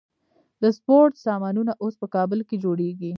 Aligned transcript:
د 0.61 0.63
سپورت 0.77 1.13
سامانونه 1.27 1.71
اوس 1.83 1.93
په 2.01 2.07
کابل 2.15 2.39
کې 2.47 2.55
جوړیږي. 2.63 3.09